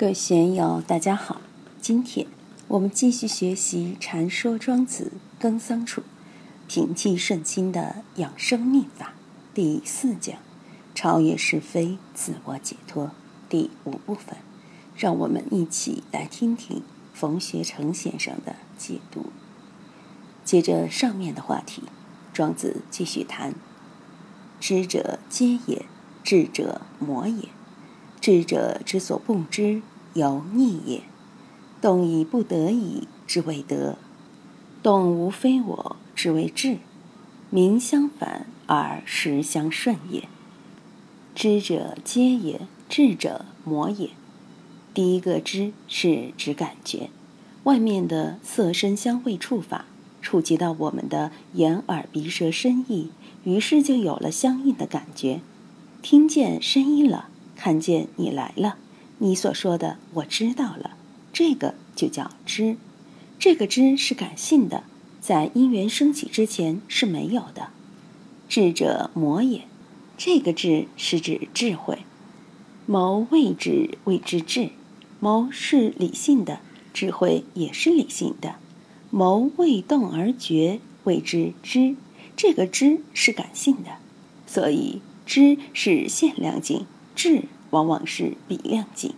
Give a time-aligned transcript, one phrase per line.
[0.00, 1.42] 各位学友，大家好。
[1.78, 2.26] 今天
[2.68, 6.00] 我们继续学习《禅说庄子·耕桑处》，
[6.66, 9.12] 平气顺心的养生秘法
[9.52, 10.38] 第四讲：
[10.94, 13.10] 超越是非，自我解脱
[13.50, 14.38] 第五部分。
[14.96, 16.82] 让我们一起来听听
[17.12, 19.26] 冯学成先生的解读。
[20.46, 21.82] 接着上面的话题，
[22.32, 23.52] 庄子继续谈：
[24.58, 25.84] 知者皆也，
[26.24, 27.50] 智者魔也。
[28.18, 29.82] 智者之所不知。
[30.14, 31.02] 由逆也，
[31.80, 33.96] 动以不得已之谓得，
[34.82, 36.78] 动无非我之谓智，
[37.50, 40.28] 名相反而实相顺也。
[41.34, 44.10] 知者皆也，智者魔也。
[44.92, 47.10] 第一个知是指感觉，
[47.62, 49.84] 外面的色声香味触法
[50.20, 53.10] 触及到我们的眼耳鼻舌身意，
[53.44, 55.40] 于是就有了相应的感觉，
[56.02, 58.76] 听见声音了，看见你来了。
[59.22, 60.96] 你所说的我知道了，
[61.30, 62.76] 这个就叫知。
[63.38, 64.84] 这个知是感性的，
[65.20, 67.68] 在因缘升起之前是没有的。
[68.48, 69.64] 智者魔也，
[70.16, 71.98] 这个智是指智慧。
[72.86, 74.70] 谋未知谓之智，
[75.20, 76.60] 谋是理性的，
[76.94, 78.54] 智慧也是理性的。
[79.10, 81.94] 谋未动而觉谓之知，
[82.36, 83.98] 这个知是感性的，
[84.46, 87.44] 所以知是限量境，智。
[87.70, 89.14] 往往是比量境。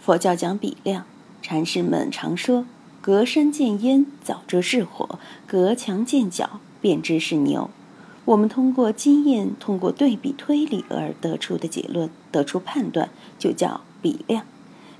[0.00, 1.04] 佛教讲比量，
[1.42, 2.66] 禅师们常说
[3.00, 7.70] ：“隔山见烟，早知是火；隔墙见角，便知是牛。”
[8.26, 14.44] 我们通过经验，通过对比推理而得出的结论，得出判断，就叫比量。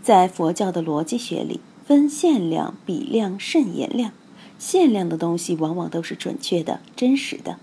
[0.02, 4.12] 在佛教的逻辑学里，分限量、比量、慎言量。
[4.58, 7.58] 限量的东西往往都是准确的、真实的。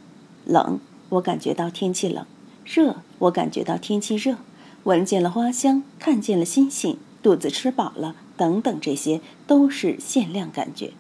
[0.46, 2.26] 冷，我感觉到天气冷；
[2.66, 4.38] 热，我感觉到天气热。
[4.84, 10.92] 闻见了花香，看见了星星，肚子吃饱了，等等，这些都是限量感觉。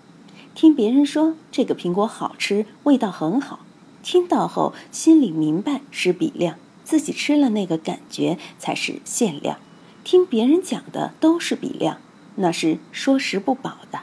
[0.53, 3.61] 听别人说这个苹果好吃，味道很好，
[4.03, 9.57] 听到后心里明白是比量，自己吃了那个感觉才是限量。
[10.03, 11.97] 听别人讲的都是比量，
[12.35, 14.01] 那是说食不饱的。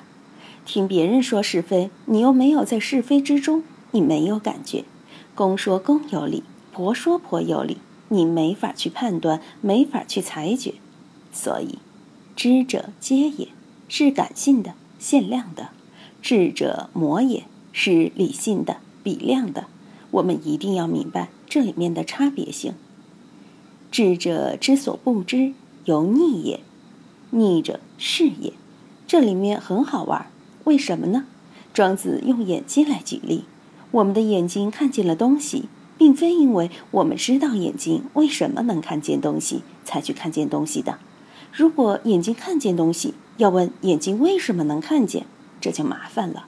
[0.65, 3.62] 听别人说是非，你又没有在是非之中，
[3.93, 4.84] 你没有感觉。
[5.37, 7.78] 公说公有理，婆说婆有理。
[8.09, 10.75] 你没法去判断，没法去裁决，
[11.33, 11.79] 所以，
[12.35, 13.49] 知者皆也
[13.89, 15.71] 是感性的、限量的；
[16.23, 19.67] 智者魔也是理性的、比量的。
[20.11, 22.75] 我们一定要明白这里面的差别性。
[23.91, 25.53] 智者之所不知，
[25.85, 26.61] 由逆也；
[27.31, 28.53] 逆者是也。
[29.07, 30.31] 这里面很好玩，
[30.65, 31.27] 为什么呢？
[31.75, 33.45] 庄子用眼睛来举例，
[33.91, 35.69] 我们的眼睛看见了东西。
[35.98, 40.98] 并非因为我们知道眼睛为什么能看见东西才去看见东西的。
[41.53, 45.26] 如果眼睛看见东西，要问眼睛为什么能看见，
[45.60, 46.47] 这就麻烦了。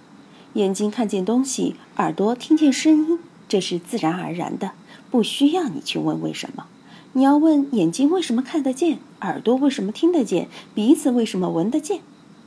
[0.55, 3.19] 眼睛看见东西，耳朵听见声音，
[3.49, 4.73] 这是自然而然的，
[5.11, 6.67] 不需要你去问为什么。
[7.13, 12.01] 你要问眼睛为什么看得见，耳朵为什么听得见，鼻子为什么闻得见。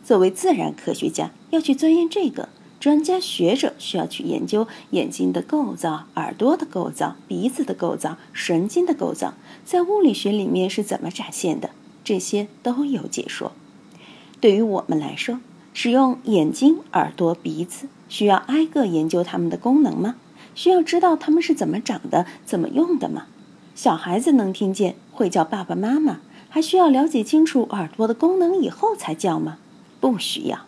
[0.04, 2.50] 作为自然科学家，要去钻研这个。
[2.84, 11.70] 专家学者需要去研究眼睛的构造、耳朵的构造、鼻子的构造、神经的构造，在物理学里面是怎么展现的？
[12.04, 13.54] 这些都有解说。
[14.42, 15.40] 对于我们来说，
[15.74, 20.16] 使用眼睛、耳朵、鼻子，需要挨个研究它们的功能吗？
[20.54, 23.28] 需要知道它们是怎么长的、怎么用的吗？
[23.74, 26.20] 小孩子能听见，会叫爸爸妈妈，
[26.50, 29.58] 还需要了解清楚耳朵的功能以后才叫吗？
[30.02, 30.66] 不需要。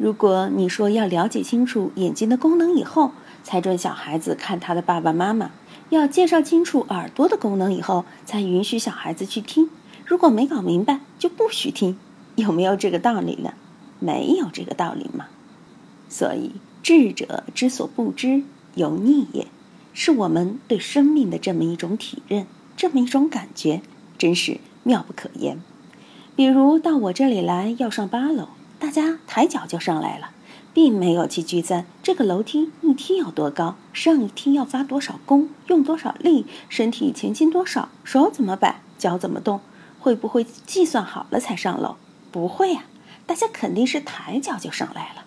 [0.00, 3.12] 如果你说要了解清楚眼睛的功能以后，
[3.44, 5.50] 才准小孩子看他的爸爸妈妈；
[5.90, 9.68] 要介绍清楚耳朵的功能以后，才允许小孩子去听。
[10.06, 11.98] 如果没搞明白，就不许听。
[12.36, 13.52] 有没有这个道理呢？
[13.98, 15.26] 没有这个道理嘛。
[16.08, 16.52] 所以，
[16.82, 18.42] 智者之所不知，
[18.74, 19.48] 有逆也，
[19.92, 23.82] 是我们对生命的这么一种体认，这么一种感觉，
[24.16, 25.60] 真是妙不可言。
[26.34, 28.48] 比如到我这里来，要上八楼。
[28.80, 30.30] 大家抬脚就上来了，
[30.72, 39.60] 并没有去计算这个楼梯一梯有多高，上一梯要发多少功，用多少力，身体前倾多少，手怎么摆，脚怎么动，
[40.00, 41.96] 会不会计算好了才上楼？
[42.32, 42.84] 不会呀，
[43.26, 45.24] 大家肯定是抬脚就上来了。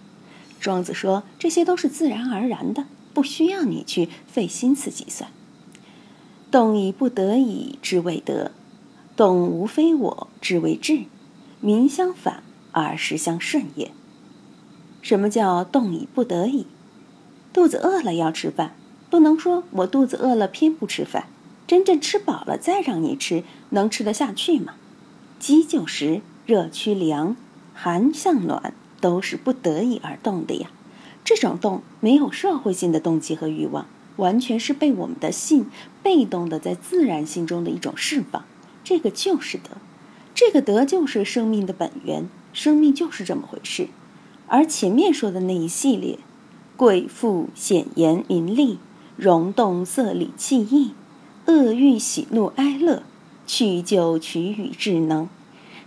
[0.60, 5.30] 庄子说这些都是自然而然的，不需要你去费心思计算。
[6.50, 8.52] 动以不得已之谓得，
[9.16, 11.04] 动无非我之谓智，
[11.60, 12.42] 名相反。
[12.74, 13.92] 而实相顺也。
[15.02, 16.68] 什么叫动以不得已？
[17.54, 18.76] 肚子饿了要吃饭，
[19.10, 21.28] 不能说我肚子饿了偏不吃饭。
[21.66, 24.74] 真正吃饱了再让你吃，能吃得下去吗？
[25.40, 27.38] 饥就食，热趋凉，
[27.74, 30.70] 寒向暖，都是不得已而动的呀。
[31.24, 33.86] 这种动没有社会性的动机和欲望，
[34.18, 35.68] 完全是被我们的性
[36.02, 38.44] 被动的在自然性中的一种释放。
[38.84, 39.78] 这个就是德，
[40.36, 43.90] 这个德就是生命的本源，生命就是这么回事。
[44.48, 46.20] 而前面说的那一系列，
[46.78, 48.78] 贵妇显言名利，
[49.18, 50.94] 容动色理气意，
[51.48, 53.04] 恶欲喜怒哀乐，
[53.46, 55.28] 去就取予智能。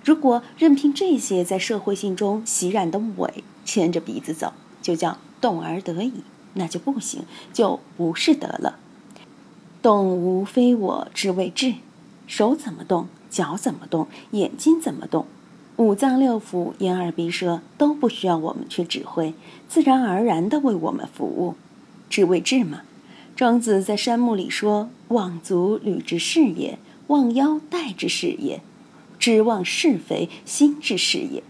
[0.05, 4.53] 如果任凭这些在社会性中袭染的伪牵着鼻子走，
[4.83, 6.13] 就叫动而得已，
[6.55, 7.23] 那就不行，
[7.53, 8.79] 就不是德了。
[9.83, 11.75] 动无非我之谓智。
[12.27, 15.27] 手怎么动，脚怎么动，眼睛怎么动，
[15.77, 19.35] 五脏六腑、眼耳鼻舌都不需要我们去指挥，
[19.69, 21.55] 自然而然的为我们服务，
[22.09, 22.81] 知为智嘛。
[23.35, 26.79] 庄子在山木里说：“望足履之事也，
[27.09, 28.63] 望腰带之事也，
[29.19, 31.43] 知望是非心之事也。”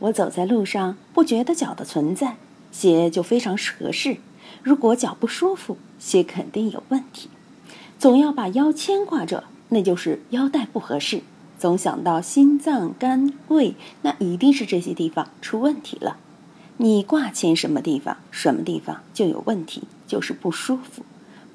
[0.00, 2.36] 我走在路上，不觉得脚的存在，
[2.70, 4.18] 鞋就非常合适；
[4.62, 7.30] 如果脚不舒服，鞋肯定有问题。
[7.98, 9.44] 总要把腰牵挂着。
[9.70, 11.20] 那就是腰带不合适，
[11.58, 16.16] 总想到心脏、肝、胃，那一定是这些地方出问题了。
[16.76, 21.02] 你挂牵什么地方，什么地方就有问题，就是不舒服。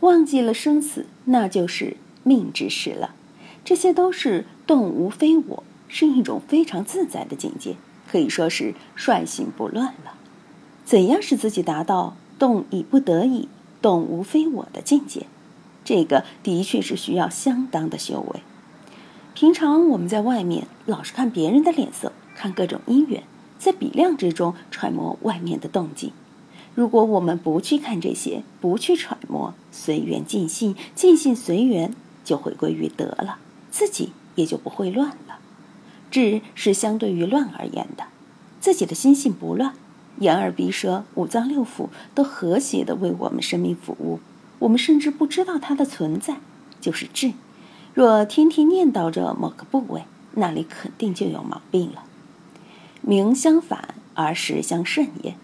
[0.01, 3.15] 忘记了生死，那就是命之事了。
[3.63, 7.77] 这些都是动无非我，是一种非常自在的境界，
[8.11, 10.15] 可以说是率性不乱了。
[10.83, 13.47] 怎样使自己达到动已不得已，
[13.81, 15.27] 动无非我的境界？
[15.85, 18.41] 这个的确是需要相当的修为。
[19.33, 23.23] 平常我们在外面老是看别人的脸色，看各种因缘，
[23.57, 26.11] 在比量之中揣摩外面的动静。
[26.75, 33.39] 如果我们不去看这些，不去揣摩，随缘尽兴，尽兴随缘，就回归于德了，
[33.71, 35.39] 自己也就不会乱了。
[36.11, 38.03] 智是相对于乱而言的，
[38.59, 39.73] 自己的心性不乱，
[40.19, 44.19] 眼耳鼻舌五脏六腑都和谐的为我们生命服务。
[44.59, 46.37] 我们甚至不知道它的存在，
[46.79, 47.33] 就是智。
[47.93, 52.03] 若天天念叨着某个部位，那里肯定就有毛病了。
[53.01, 55.35] 名相反而实相甚也，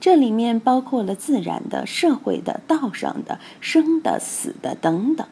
[0.00, 5.24] 这里面包括了自然的、社会的、道上的、生的、死的等等。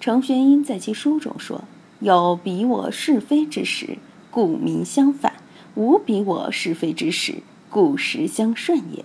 [0.00, 1.64] 程玄英在其书中说
[2.00, 3.98] ：“有比我是非之时，
[4.30, 5.32] 故名相反；
[5.74, 9.04] 无比我是非之时，故实相顺也。”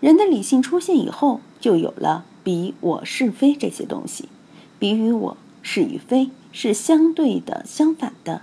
[0.00, 2.24] 人的理性出现以后，就有了。
[2.42, 4.28] 比我是非这些东西，
[4.78, 8.42] 比与我是与非是相对的、相反的。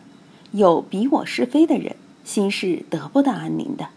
[0.51, 3.89] 有比我是非的人，心是得不到安宁的。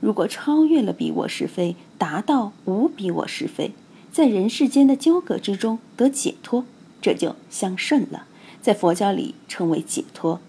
[0.00, 3.72] 如果超越了比我是非，达到无比我是非，
[4.12, 6.64] 在人世间的纠葛之中得解脱，
[7.00, 8.26] 这就相顺了。
[8.60, 10.40] 在佛教里称为解脱。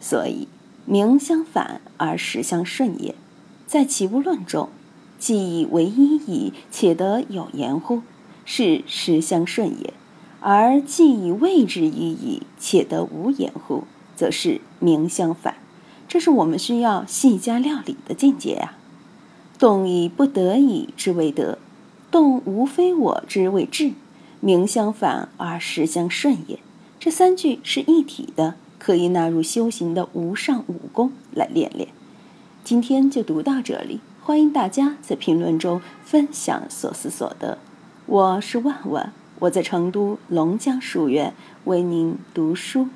[0.00, 0.48] 所以
[0.84, 3.14] 名相反而实相顺也。
[3.66, 4.68] 在起物论中，
[5.18, 8.02] 既以为一矣，且得有言乎？
[8.44, 9.94] 是实相顺也，
[10.42, 13.84] 而既以谓之一矣，且得无掩乎？
[14.16, 15.54] 则是名相反。
[16.08, 18.74] 这是我们需要细加料理的境界呀。
[19.58, 21.58] 动以不得已之为德，
[22.10, 23.92] 动无非我之谓智，
[24.40, 26.58] 名相反而实相顺也。
[26.98, 31.88] 这三句是一体的，可以纳入修行的无上武功来练练。
[32.64, 37.58] 今天就读到这里，欢迎大家在评论中分享所思所得。
[38.06, 41.34] 我是万万，我在成都龙江书院
[41.64, 42.86] 为您读书。